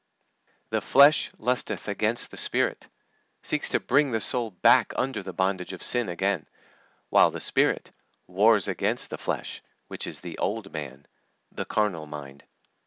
[0.71, 2.89] "The flesh lusteth against the Spirit,"
[3.43, 6.47] seeks to bring the soul back under the bondage of sin again,
[7.11, 7.91] while the Spirit
[8.25, 11.05] wars against the flesh, which is "the old man,"
[11.51, 12.45] "the carnal mind."